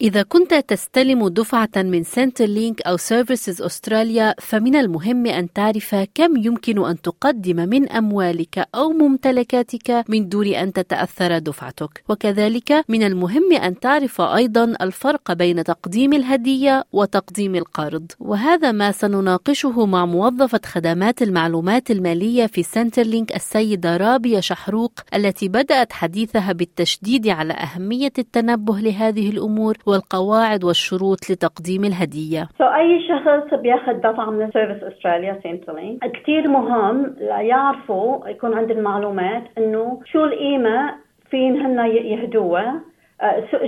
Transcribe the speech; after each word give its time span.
إذا 0.00 0.22
كنت 0.22 0.54
تستلم 0.54 1.28
دفعة 1.28 1.70
من 1.76 2.02
Centrelink 2.02 2.82
أو 2.82 2.96
Services 2.96 3.62
Australia 3.62 4.34
فمن 4.38 4.76
المهم 4.76 5.26
أن 5.26 5.52
تعرف 5.52 5.94
كم 6.14 6.36
يمكن 6.36 6.86
أن 6.86 7.00
تقدم 7.00 7.56
من 7.56 7.88
أموالك 7.88 8.68
أو 8.74 8.90
ممتلكاتك 8.90 10.04
من 10.08 10.28
دون 10.28 10.46
أن 10.46 10.72
تتأثر 10.72 11.38
دفعتك. 11.38 12.04
وكذلك 12.08 12.84
من 12.88 13.02
المهم 13.02 13.52
أن 13.52 13.80
تعرف 13.80 14.20
أيضا 14.20 14.74
الفرق 14.80 15.32
بين 15.32 15.64
تقديم 15.64 16.12
الهدية 16.12 16.84
وتقديم 16.92 17.54
القرض. 17.54 18.12
وهذا 18.20 18.72
ما 18.72 18.92
سنناقشه 18.92 19.86
مع 19.86 20.06
موظفة 20.06 20.60
خدمات 20.66 21.22
المعلومات 21.22 21.90
المالية 21.90 22.46
في 22.46 22.62
Centrelink 22.62 23.36
السيدة 23.36 23.96
رابية 23.96 24.40
شحروق 24.40 24.92
التي 25.14 25.48
بدأت 25.48 25.92
حديثها 25.92 26.52
بالتشديد 26.52 27.28
على 27.28 27.52
أهمية 27.52 28.12
التنبه 28.18 28.78
لهذه 28.78 29.30
الأمور. 29.30 29.78
والقواعد 29.88 30.64
والشروط 30.64 31.30
لتقديم 31.30 31.84
الهدية. 31.84 32.42
So 32.58 32.62
أي 32.62 33.08
شخص 33.08 33.60
بياخذ 33.60 33.92
دفعة 33.92 34.30
من 34.30 34.50
Services 34.50 34.82
Australia 34.82 35.40
Centrelink 35.44 36.12
كثير 36.12 36.48
مهم 36.48 37.16
يعرفوا 37.20 38.28
يكون 38.28 38.54
عند 38.54 38.70
المعلومات 38.70 39.44
إنه 39.58 40.00
شو 40.12 40.24
القيمة 40.24 40.94
فين 41.30 41.60
هن 41.60 41.78
يهدوها. 41.86 42.80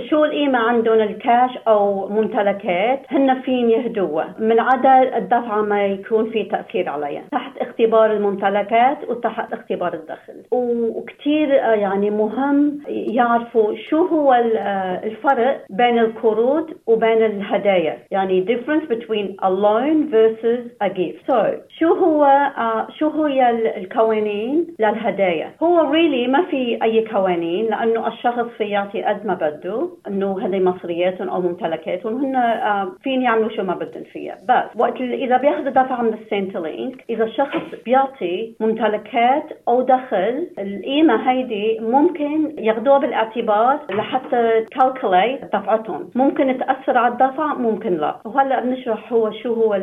شو 0.09 0.25
القيمة 0.25 0.59
عندهم 0.59 1.01
الكاش 1.01 1.57
أو 1.67 2.09
ممتلكات؟ 2.09 3.01
هن 3.09 3.41
فين 3.41 3.69
يهدوها. 3.69 4.35
من 4.39 4.59
عدا 4.59 5.17
الدفعة 5.17 5.61
ما 5.61 5.85
يكون 5.85 6.29
في 6.29 6.43
تأثير 6.43 6.89
عليها. 6.89 7.23
تحت 7.31 7.57
اختبار 7.57 8.11
الممتلكات 8.13 8.97
وتحت 9.09 9.53
اختبار 9.53 9.93
الدخل. 9.93 10.43
وكثير 10.51 11.59
آه، 11.59 11.73
يعني 11.73 12.09
مهم 12.09 12.79
يعرفوا 12.87 13.75
شو 13.89 14.05
هو 14.05 14.33
آه، 14.33 15.03
الفرق 15.03 15.61
بين 15.69 15.99
القروض 15.99 16.69
وبين 16.87 17.25
الهدايا. 17.25 17.97
يعني 18.11 18.45
difference 18.45 18.85
between 18.93 19.35
a 19.43 19.49
loan 19.49 20.11
versus 20.11 20.63
a 20.83 20.89
gift. 20.89 21.31
So 21.31 21.45
شو 21.79 21.93
هو 21.93 22.51
شو 22.99 23.25
هي 23.25 23.49
القوانين 23.77 24.67
للهدايا؟ 24.79 25.51
هو 25.63 25.93
really 25.93 26.29
ما 26.29 26.45
في 26.51 26.79
أي 26.83 27.07
قوانين 27.07 27.65
لأنه 27.65 28.07
الشخص 28.07 28.45
في 28.57 28.63
يعطي 28.63 29.03
قد 29.03 29.25
ما 29.25 29.33
بده 29.41 29.89
انه 30.07 30.45
هذه 30.45 30.59
مصرياتهم 30.59 31.29
أو 31.29 31.41
ممتلكاتهم 31.41 32.25
هن 32.25 32.35
آه، 32.35 32.91
فين 33.03 33.21
يعملوا 33.21 33.49
شو 33.49 33.63
ما 33.63 33.75
بدهم 33.75 34.03
فيها. 34.03 34.37
بس 34.49 34.81
وقت 34.81 35.01
إذا 35.01 35.37
بياخذوا 35.37 35.69
دفعه 35.69 36.01
من 36.01 36.13
ال 36.13 36.21
Centrelink 36.21 37.03
إذا 37.09 37.23
الشخص 37.23 37.61
بيعطي 37.85 38.55
ممتلكات 38.59 39.43
أو 39.67 39.81
دخل 39.81 40.47
القيمة 40.59 41.31
هيدي 41.31 41.79
ممكن 41.79 42.55
ياخذوها 42.57 42.97
بالاعتبار 42.97 43.79
لحتى 43.89 44.65
calculate 44.71 45.45
دفعتهم. 45.45 46.09
ممكن 46.15 46.57
تأثر 46.57 46.97
على 46.97 47.13
الدفع 47.13 47.53
ممكن 47.53 47.97
لا. 47.97 48.15
وهلأ 48.25 48.61
بنشرح 48.61 49.13
هو 49.13 49.31
شو 49.31 49.53
هو 49.53 49.75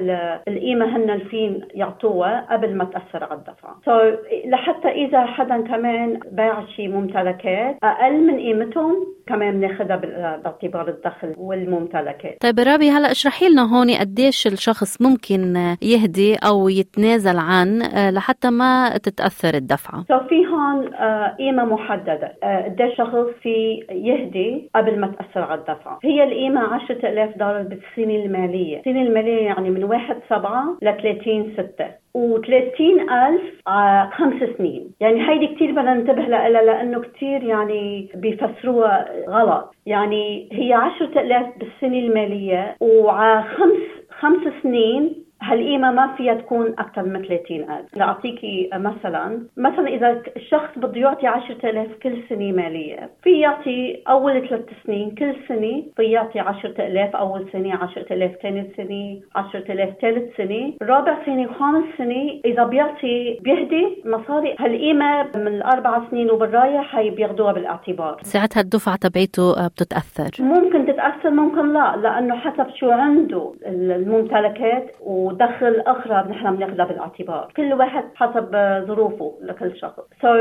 القيمة 0.49 0.97
هن 0.97 1.19
فين 1.19 1.61
يعطوها 1.75 2.47
قبل 2.51 2.77
ما 2.77 2.85
تأثر 2.85 3.25
على 3.25 3.41
الدفع. 3.41 3.69
So, 3.87 4.19
لحتى 4.47 4.89
إذا 4.89 5.25
حدا 5.25 5.61
كمان 5.61 6.21
باع 6.33 6.65
شي 6.77 6.89
ممتلكات 6.89 7.77
أقل 7.83 8.27
من 8.27 8.37
قيمتهم 8.37 9.07
كمان 9.29 9.61
بناخذها 9.61 9.97
باعتبار 9.97 10.89
الدخل 10.89 11.35
والممتلكات. 11.37 12.37
طيب 12.41 12.59
رابي 12.59 12.91
هلا 12.91 13.11
اشرحي 13.11 13.49
لنا 13.49 13.63
هون 13.77 13.91
قديش 13.91 14.47
الشخص 14.47 15.03
ممكن 15.03 15.57
يهدي 15.83 16.37
أو 16.49 16.69
يتنازل 16.69 17.39
عن 17.39 17.83
آه، 17.83 18.11
لحتى 18.11 18.51
ما 18.51 18.99
تتأثر 18.99 19.55
الدفعة؟ 19.55 20.05
سو 20.09 20.19
في 20.29 20.47
هون 20.47 20.95
آه، 20.95 21.37
قيمة 21.39 21.65
محددة. 21.65 22.33
آه، 22.43 22.65
قديش 22.65 22.97
شخص 22.99 23.27
في 23.43 23.85
يهدي 23.91 24.71
قبل 24.75 25.01
ما 25.01 25.07
تأثر 25.07 25.43
على 25.43 25.61
الدفعة. 25.61 25.99
هي 26.05 26.25
القيمة 26.25 26.61
10000 26.61 27.39
دولار 27.39 27.63
بالسنة 27.63 28.15
المالية. 28.25 28.79
السنة 28.79 29.03
المالية 29.03 29.43
يعني 29.43 29.71
من 29.71 29.85
1 29.85 30.17
7 30.29 30.77
ل 30.83 30.93
30 31.03 31.53
6 31.57 32.08
و30 32.17 32.81
ألف 33.13 33.43
على 33.67 34.11
خمس 34.11 34.43
سنين. 34.59 34.91
يعني 35.01 35.29
هيدي 35.29 35.47
كتير 35.47 35.71
بدنا 35.73 35.95
ننتبه 35.95 36.23
لها 36.23 36.49
لأنه 36.49 37.01
كتير 37.01 37.43
يعني 37.43 38.09
بيفسروها 38.15 39.09
غلط. 39.29 39.75
يعني 39.87 40.49
هي 40.53 40.73
عشرة 40.73 41.21
ألاف 41.21 41.47
بالسنة 41.59 41.99
المالية 41.99 42.77
وعلى 42.81 43.43
خمس 43.43 43.89
خمس 44.21 44.53
سنين 44.63 45.28
هالقيمة 45.43 45.91
ما 45.91 46.15
فيها 46.17 46.35
تكون 46.35 46.75
أكثر 46.79 47.03
من 47.03 47.23
30000 47.23 47.97
لأعطيكي 47.97 48.71
مثلا 48.75 49.43
مثلا 49.57 49.89
إذا 49.89 50.23
الشخص 50.37 50.79
بده 50.79 51.01
يعطي 51.01 51.27
10000 51.27 51.89
كل 52.03 52.23
سنة 52.29 52.53
مالية 52.53 53.11
في 53.23 53.41
يعطي 53.41 54.03
أول 54.09 54.49
ثلاث 54.49 54.65
سنين 54.87 55.11
كل 55.11 55.35
سنة 55.49 55.83
في 55.97 56.03
يعطي 56.03 56.41
10000 56.41 57.17
أول 57.17 57.47
سنة 57.53 57.75
10000 57.75 58.33
ثاني 58.43 58.71
سنة 58.77 59.21
10000 59.37 59.95
ثالث 60.01 60.37
سنة. 60.37 60.73
رابع 60.83 61.25
سنة 61.27 61.51
وخامس 61.51 61.85
سنة 61.99 62.41
إذا 62.45 62.65
بيعطي 62.65 63.39
بيهدي 63.41 64.03
مصاري. 64.05 64.57
هالقيمة 64.59 65.23
من 65.23 65.47
الأربع 65.47 66.11
سنين 66.11 66.31
وبالرايح 66.31 66.97
هي 66.97 67.11
بياخذوها 67.11 67.53
بالإعتبار. 67.53 68.21
ساعتها 68.23 68.61
الدفعة 68.61 68.97
تبعته 68.97 69.69
بتتأثر. 69.69 70.45
ممكن 70.45 70.87
تتأثر 70.87 71.31
ممكن 71.31 71.73
لا 71.73 71.97
لأنه 71.97 72.37
حسب 72.37 72.67
شو 72.75 72.91
عنده 72.91 73.53
الممتلكات 73.67 74.93
و 75.01 75.28
ودخل 75.29 75.81
أخرى 75.81 76.31
نحن 76.31 76.57
بناخذها 76.57 76.85
بالاعتبار. 76.85 77.53
كل 77.57 77.73
واحد 77.73 78.05
حسب 78.15 78.51
ظروفه 78.87 79.39
لكل 79.43 79.77
شخص. 79.77 80.03
سو 80.23 80.29
so, 80.29 80.41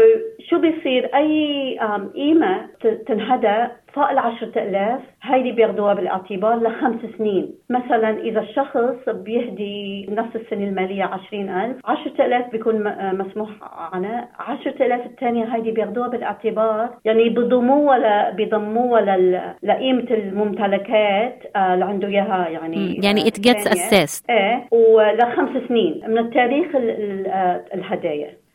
شو 0.49 0.59
بيصير؟ 0.59 1.15
أي 1.15 1.79
قيمه 2.15 2.67
تنهدى 3.07 3.67
فوق 3.97 4.09
ال 4.09 4.18
10000 4.19 5.02
هيدي 5.22 5.52
بياخذوها 5.52 5.94
بالأعتبار 5.94 6.56
لخمس 6.56 7.02
سنين. 7.18 7.52
مثلا 7.69 8.19
إذا 8.19 8.40
الشخص 8.40 9.09
بيهدي 9.09 10.08
نفس 10.09 10.35
السنة 10.35 10.63
المالية 10.63 11.03
20000 11.03 11.75
10000 11.85 12.52
بيكون 12.52 12.75
مسموح 13.13 13.50
عنها 13.94 14.30
10000 14.40 15.06
الثانية 15.06 15.56
هيدي 15.56 15.72
بياخذوها 15.72 16.08
بالأعتبار 16.08 16.90
يعني 17.06 17.30
بضموها 17.30 18.30
بيضموها 18.30 19.18
لقيمة 19.63 20.08
الممتلكات 20.12 21.44
آه، 21.56 21.74
اللي 21.74 21.85
عنده 21.85 22.08
إياها 22.08 22.47
يعني 22.50 22.96
يعني 23.03 23.28
it 23.28 23.39
gets 23.39 23.67
assessed 23.67 24.29
إيه 24.29 24.68
ولخمس 24.72 25.68
سنين. 25.68 26.02
من 26.08 26.18
التاريخ 26.18 26.68
آه، 26.75 27.64
الهدايا. 27.74 28.47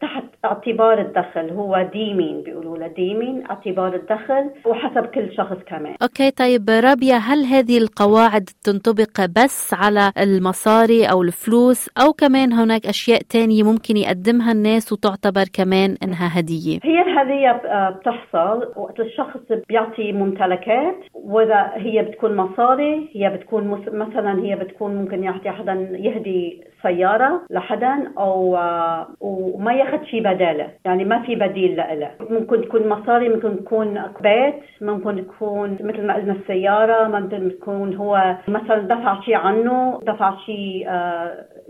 تحت 0.00 0.24
اعتبار 0.44 1.00
الدخل 1.00 1.50
هو 1.50 1.88
deeming 1.92 2.42
بيقولوا 2.42 2.78
له 2.78 2.86
ديمين 2.86 3.44
اعتبار 3.50 3.94
الدخل 3.94 4.50
وحسب 4.66 5.06
كل 5.06 5.36
شخص 5.36 5.56
كمان. 5.66 5.94
okay 6.02 6.30
طيب 6.30 6.70
رابيا 6.70 7.14
هل 7.14 7.44
هذه 7.44 7.78
القواعد 7.78 8.48
تنطبق 8.64 9.26
بس 9.36 9.74
على 9.74 10.12
المصاري 10.18 11.04
أو 11.04 11.22
الفلوس 11.22 11.88
أو 11.98 12.12
كمان 12.12 12.52
هناك 12.52 12.86
أشياء 12.86 13.20
تانية 13.30 13.62
ممكن 13.62 13.96
يقدمها 13.96 14.52
الناس 14.52 14.92
وتعتبر 14.92 15.44
كمان 15.52 15.96
إنها 16.02 16.40
هدية؟ 16.40 16.78
هي 16.82 17.00
الهدية 17.02 17.50
آه، 17.50 17.90
بتحصل 17.90 18.72
وقت 18.76 19.00
الشخص 19.00 19.40
بيعطي 19.68 20.12
ممتلكات 20.12 20.96
وإذا 21.14 21.72
هي 21.74 22.02
بتكون 22.02 22.36
مصاري 22.36 23.10
هي 23.14 23.30
بتكون 23.30 23.82
مثلا 23.92 24.44
هي 24.44 24.56
بتكون 24.56 24.94
ممكن 24.96 25.24
يعطي 25.24 25.50
حدا 25.50 25.72
يهدي 25.92 26.64
سيارة 26.82 27.42
لحدا 27.50 28.12
أو 28.18 28.56
آه، 28.56 29.08
وما 29.38 29.72
ياخذ 29.72 30.04
شيء 30.04 30.20
بدالة. 30.20 30.68
يعني 30.84 31.04
ما 31.04 31.22
في 31.22 31.34
بديل 31.34 31.76
لها 31.76 32.10
ممكن 32.30 32.62
تكون 32.62 32.88
مصاري 32.88 33.28
ممكن 33.28 33.64
تكون 33.64 34.02
بيت 34.20 34.54
ممكن 34.80 35.26
تكون 35.26 35.72
مثل 35.80 36.06
ما 36.06 36.14
قلنا 36.14 36.32
السيارة 36.32 37.08
ممكن 37.08 37.50
تكون 37.60 37.94
هو 37.94 38.36
مثلا 38.48 38.78
دفع 38.78 39.20
شيء 39.20 39.34
عنه 39.34 40.00
دفع 40.02 40.36
شيء 40.46 40.88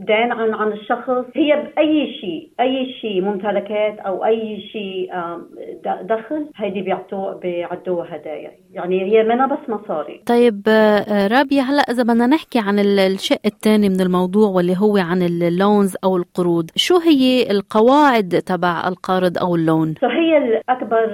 آه 0.00 0.04
دين 0.04 0.32
عن 0.32 0.54
عن 0.54 0.72
الشخص. 0.72 1.24
هي 1.36 1.70
بأي 1.76 2.12
شيء 2.20 2.50
أي 2.60 2.92
شيء 3.00 3.22
ممتلكات 3.22 3.98
أو 3.98 4.24
أي 4.24 4.60
شيء 4.72 5.10
دخل 6.02 6.46
هيدي 6.56 6.82
بيعطوه 6.82 7.34
بيعدوها 7.34 8.16
هدايا. 8.16 8.50
يعني 8.72 9.02
هي 9.02 9.22
منها 9.22 9.46
بس 9.46 9.68
مصاري. 9.68 10.20
طيب 10.26 10.62
آه، 10.68 11.26
رابية 11.26 11.62
هلا 11.62 11.82
إذا 11.82 12.02
بدنا 12.02 12.26
نحكي 12.26 12.58
عن 12.58 12.78
الشق 12.78 13.40
الثاني 13.46 13.88
من 13.88 14.00
الموضوع 14.00 14.48
واللي 14.48 14.74
هو 14.78 14.96
عن 14.96 15.22
اللونز 15.22 15.96
أو 16.04 16.16
القروض. 16.16 16.70
شو 16.76 16.98
هي 16.98 17.50
القواعد 17.50 18.42
تبع 18.46 18.88
القرض 18.88 19.38
أو 19.38 19.54
اللون؟ 19.54 19.94
هي 20.02 20.38
الأكبر 20.38 21.08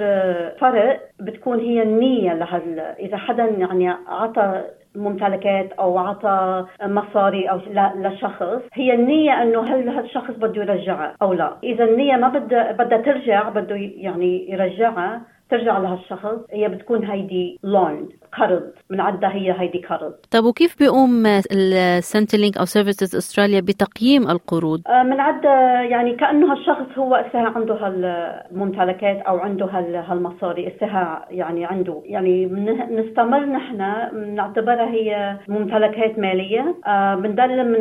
فرق 0.61 0.99
بتكون 1.19 1.59
هي 1.59 1.81
النية 1.81 2.33
لهال 2.33 2.79
إذا 2.79 3.17
حدا 3.17 3.43
يعني 3.43 3.89
عطى 4.07 4.63
ممتلكات 4.95 5.71
أو 5.71 5.97
عطى 5.97 6.65
مصاري 6.83 7.49
أو 7.49 7.59
لشخص 7.95 8.61
هي 8.73 8.93
النية 8.93 9.43
إنه 9.43 9.61
هل 9.61 9.89
هالشخص 9.89 10.31
بده 10.31 10.61
يرجعها 10.61 11.15
أو 11.21 11.33
لا. 11.33 11.57
إذا 11.63 11.83
النية 11.83 12.15
ما 12.15 12.29
بدها 12.29 12.71
بدها 12.71 12.97
ترجع 12.97 13.49
بده 13.49 13.75
يعني 13.75 14.51
يرجعها. 14.51 15.21
ترجع 15.49 15.77
لهالشخص 15.77 16.39
هي 16.51 16.67
بتكون 16.67 17.05
هيدي 17.05 17.59
loan 17.63 18.09
قرض 18.37 18.63
بنعدها 18.89 19.29
هي 19.29 19.55
هيدي 19.59 19.85
قرض. 19.89 20.13
طب 20.31 20.43
وكيف 20.43 20.79
بيقوم 20.79 21.25
ال 21.51 21.61
Centrelink 21.61 22.57
أو 22.57 22.65
Services 22.65 23.15
Australia 23.15 23.61
بتقييم 23.61 24.29
القروض؟ 24.29 24.81
بنعد 24.87 25.45
آه 25.45 25.81
يعني 25.81 26.15
كأنه 26.15 26.51
هالشخص 26.53 26.97
هو 26.97 27.15
اسها 27.15 27.53
عنده 27.55 27.73
هالممتلكات 27.75 29.17
أو 29.17 29.37
عنده 29.37 29.65
هالمصاري 30.07 30.67
اسها 30.67 31.25
يعني 31.29 31.65
عنده. 31.65 32.01
يعني 32.05 32.45
بنستمر 32.45 33.45
نحن 33.45 33.93
بنعتبرها 34.13 34.89
هي 34.89 35.37
ممتلكات 35.47 36.19
مالية. 36.19 36.75
آه 36.87 37.15
بنضل 37.15 37.73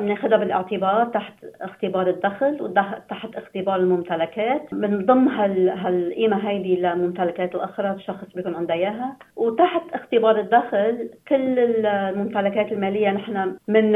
بناخذها 0.00 0.36
بالاعتبار 0.36 1.04
تحت 1.04 1.34
اختبار 1.60 2.08
الدخل 2.08 2.58
وتحت 2.60 3.36
اختبار 3.36 3.76
الممتلكات. 3.76 4.62
بنضم 4.72 5.28
هالقيمة 5.28 6.48
هيدي 6.48 6.80
للممتلكات 7.10 7.54
الأخرى 7.54 7.90
الشخص 7.90 8.24
بيكون 8.34 8.54
عنده 8.54 8.74
إياها. 8.74 9.16
وتحت 9.36 9.82
اختبار 9.94 10.40
الدخل 10.40 11.10
كل 11.28 11.58
الممتلكات 11.58 12.72
المالية 12.72 13.10
نحن 13.10 13.56
من 13.68 13.92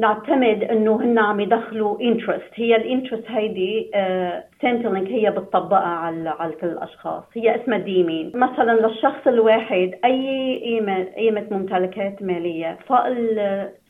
نعتمد 0.00 0.64
إنه 0.64 0.96
هن 1.02 1.18
عم 1.18 1.40
يدخلوا 1.40 2.00
interest 2.00 2.50
هي 2.54 2.76
ال 2.76 2.81
interest 2.81 3.24
هيدي 3.28 3.90
Centrelink 4.62 5.08
آه، 5.08 5.14
هي 5.14 5.30
بتطبقها 5.30 5.78
على 5.78 6.30
على 6.30 6.52
كل 6.52 6.66
الأشخاص. 6.66 7.24
هي 7.34 7.62
اسمها 7.62 7.78
deeming 7.78 8.32
مثلا 8.34 8.86
للشخص 8.86 9.26
الواحد 9.26 9.90
أي 10.04 10.60
قيمة 10.64 11.04
قيمة 11.04 11.46
ممتلكات 11.50 12.22
مالية 12.22 12.78
فوق 12.86 13.06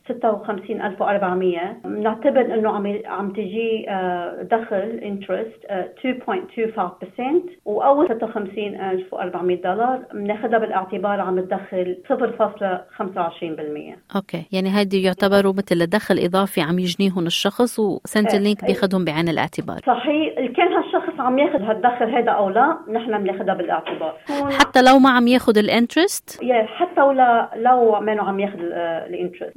56400 0.07 1.77
بنعتبر 1.85 2.41
إنه 2.41 2.69
عم 2.69 3.01
عم 3.05 3.33
تجي 3.33 3.89
آه، 3.89 4.47
دخل 4.51 4.99
interest 5.03 5.65
2.25% 5.65 7.59
وأول 7.65 8.07
56400 8.07 9.61
دولار. 9.61 10.05
بناخذها 10.13 10.57
بالاعتبار 10.57 11.21
عم 11.21 11.39
تدخل 11.39 11.97
0.25% 12.09 13.97
okay. 14.15 14.45
يعني 14.51 14.77
هيدي 14.77 15.03
يعتبروا 15.03 15.53
مثل 15.53 15.85
دخل 15.85 16.19
إضافي 16.19 16.61
عم 16.61 16.79
يجنيهم 16.79 17.25
الشخص 17.25 17.79
و 17.79 18.35
Centrelink 18.35 18.63
إيه. 18.63 18.67
بياخذهم 18.67 19.05
بعين 19.05 19.29
الاعتبار. 19.29 19.79
صحيح. 19.87 20.33
كان 20.35 20.73
هالشخص 20.73 21.04
عم 21.19 21.39
ياخذ 21.39 21.61
هالدخل 21.61 22.09
هذا 22.09 22.31
أو 22.31 22.49
لا 22.49 22.77
نحن 22.91 23.23
بناخذها 23.23 23.53
بالاعتبار. 23.53 24.15
حتى 24.59 24.81
لو 24.81 24.99
ما 24.99 25.09
عم 25.09 25.27
ياخذ 25.27 25.57
الانترست؟ 25.57 26.43
حتى 26.65 27.01
ولا 27.01 27.49
لو 27.55 27.99
ما 27.99 28.21
عم 28.21 28.39
ياخذ 28.39 28.59
ال 28.61 28.70
interest. 28.70 29.53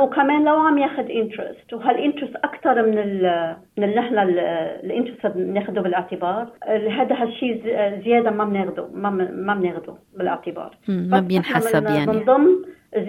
وكمان 0.00 0.44
لو 0.44 0.56
عم 0.56 0.78
ياخذ 0.78 1.10
interest 1.10 1.72
وهال 1.72 1.89
interest 1.89 2.36
أكثر 2.36 2.82
من 2.86 2.98
ال 2.98 3.56
من 3.78 3.84
اللي 3.84 3.96
نحن 3.96 4.18
ال 4.18 4.30
interest 4.30 5.26
بناخذه 5.26 5.80
بالاعتبار. 5.80 6.48
هذا 6.68 7.22
هالشيء 7.22 7.62
زيادة 8.04 8.30
ما 8.30 8.44
بناخذه 8.44 8.88
ما 8.94 9.10
ما 9.32 9.54
بناخذه 9.54 9.98
بالاعتبار. 10.18 10.76
ما 10.88 11.20
بينحسب 11.20 11.84
يعني. 11.84 12.06
من 12.06 12.24
ضمن 12.24 12.50
0.25% 12.96 13.00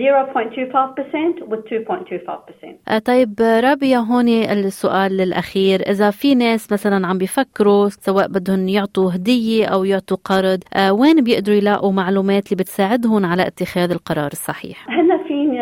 و 1.47 1.55
2.25% 1.55 2.99
طيب 3.05 3.29
رابية 3.39 3.97
هون 3.97 4.27
السؤال 4.27 5.21
الأخير. 5.21 5.81
إذا 5.81 6.11
في 6.11 6.35
ناس 6.35 6.71
مثلا 6.71 7.07
عم 7.07 7.17
بيفكروا 7.17 7.89
سواء 7.89 8.27
بدهم 8.27 8.67
يعطوا 8.67 9.11
هدية 9.15 9.65
أو 9.65 9.83
يعطوا 9.83 10.17
قرض 10.25 10.59
آه 10.73 10.93
وين 10.93 11.23
بيقدروا 11.23 11.57
يلاقوا 11.57 11.91
معلومات 11.91 12.45
اللي 12.45 12.55
بتساعدهم 12.63 13.25
على 13.25 13.47
اتخاذ 13.47 13.91
القرار 13.91 14.29
الصحيح؟ 14.31 14.89
هن 14.89 15.23
فين 15.27 15.53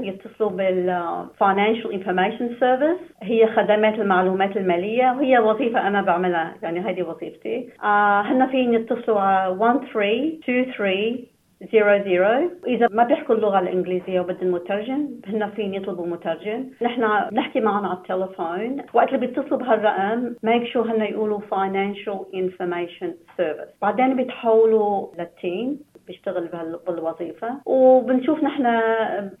يتصلوا 0.00 0.50
بال 0.50 0.98
Financial 1.44 1.90
Information 1.92 2.48
Service. 2.60 3.00
هي 3.22 3.46
خدمات 3.56 3.94
المعلومات 3.94 4.56
المالية. 4.56 5.12
وهي 5.16 5.38
وظيفة 5.38 5.86
أنا 5.86 6.02
بعملها 6.02 6.54
يعني 6.62 6.80
هذه 6.80 7.02
وظيفتي. 7.02 7.68
آه 7.84 8.20
هن 8.22 8.46
فين 8.50 8.74
يتصلوا 8.74 9.20
على 9.20 9.52
1323 9.52 11.37
zero 11.72 12.04
zero. 12.04 12.50
إذا 12.66 12.88
ما 12.90 13.04
بيحكوا 13.04 13.34
اللغة 13.34 13.58
الإنجليزية 13.58 14.20
وبدهم 14.20 14.50
مترجم 14.50 15.08
هن 15.26 15.50
فين 15.50 15.74
يطلبوا 15.74 16.06
مترجم. 16.06 16.70
نحن 16.82 17.30
بنحكي 17.30 17.60
معهم 17.60 17.86
على 17.86 17.98
التليفون. 17.98 18.82
وقت 18.94 19.08
اللي 19.08 19.26
بيتصلوا 19.26 19.58
بهالرقم 19.58 20.34
make 20.42 20.64
sure 20.64 20.82
هن 20.82 21.02
يقولوا 21.02 21.40
financial 21.40 22.18
information 22.34 23.10
service. 23.38 23.70
بعدين 23.82 24.16
بيتحولوا 24.16 25.06
لل 25.18 25.39
team 25.39 25.80
بيشتغل 26.08 26.48
بالوظيفة. 26.86 27.48
وبنشوف 27.66 28.44
نحن 28.44 28.64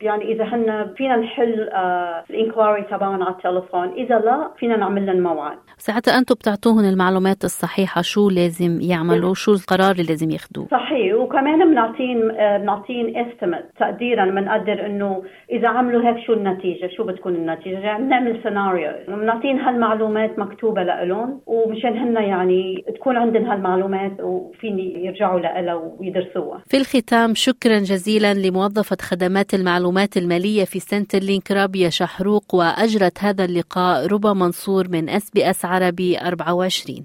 يعني 0.00 0.24
إذا 0.32 0.44
هن 0.44 0.94
فينا 0.96 1.16
نحل 1.16 1.68
آه، 1.68 2.24
ال 2.30 2.37
enquiry 2.37 2.82
تبعهم 2.82 3.22
على 3.22 3.34
التليفون 3.34 3.88
إذا 3.88 4.18
لا 4.18 4.50
فينا 4.58 4.76
نعمل 4.76 5.06
لهم 5.06 5.20
موعد. 5.20 5.58
ساعتها 5.78 6.18
أنتم 6.18 6.34
بتعطوهم 6.34 6.84
المعلومات 6.84 7.44
الصحيحة 7.44 8.02
شو 8.02 8.30
لازم 8.30 8.80
يعملوا 8.80 9.34
شو 9.34 9.52
القرار 9.52 9.90
اللي 9.92 10.02
لازم 10.02 10.30
ياخذوه 10.30 10.66
صحيح. 10.70 11.14
وكمان 11.14 11.70
بنعطين 11.70 12.30
آه، 12.30 12.58
بنعطين 12.58 13.16
estimate 13.16 13.64
تقديرا 13.80 14.24
بنقدر 14.24 14.86
إنه 14.86 15.22
إذا 15.52 15.68
عملوا 15.68 16.02
هيك 16.08 16.18
شو 16.26 16.32
النتيجة 16.32 16.88
شو 16.96 17.04
بتكون 17.04 17.34
النتيجة؟ 17.34 17.78
يعني 17.78 18.04
بنعمل 18.04 18.42
سيناريو 18.42 18.90
بنعطين 19.08 19.60
هالمعلومات 19.60 20.38
مكتوبة 20.38 20.82
لهم 20.82 21.40
ومشان 21.46 21.96
هن 21.96 22.16
يعني 22.16 22.84
تكون 22.94 23.16
عندهم 23.16 23.44
هالمعلومات 23.44 24.20
وفين 24.20 24.78
يرجعوا 24.78 25.40
لها 25.40 25.74
ويدرسوها. 25.74 26.57
في 26.66 26.76
الختام 26.76 27.34
شكرا 27.34 27.78
جزيلا 27.78 28.34
لموظفة 28.34 28.96
خدمات 29.02 29.54
المعلومات 29.54 30.16
المالية 30.16 30.64
في 30.64 30.80
Centrelink 30.80 31.50
رابية 31.50 31.88
شحروق 31.88 32.54
وأجرت 32.54 33.18
هذا 33.24 33.44
اللقاء 33.44 34.06
ربا 34.06 34.32
منصور 34.32 34.88
من 34.88 35.08
اس 35.08 35.30
بي 35.30 35.50
اس 35.50 35.64
عربي 35.64 36.18
24 36.18 37.04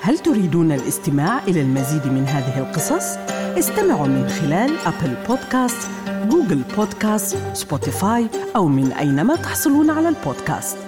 هل 0.00 0.18
تريدون 0.18 0.72
الاستماع 0.72 1.44
إلى 1.48 1.60
المزيد 1.60 2.06
من 2.06 2.24
هذه 2.24 2.58
القصص؟ 2.58 3.16
استمعوا 3.58 4.06
من 4.06 4.28
خلال 4.28 4.70
Apple 4.86 5.14
Podcast، 5.28 5.88
Google 6.28 6.62
Podcast، 6.76 7.36
Spotify 7.52 8.26
أو 8.56 8.68
من 8.68 8.92
أينما 8.92 9.36
تحصلون 9.36 9.90
على 9.90 10.08
البودكاست 10.08 10.87